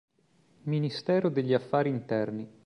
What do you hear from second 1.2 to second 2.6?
degli affari interni